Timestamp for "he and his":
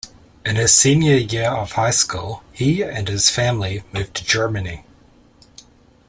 2.53-3.29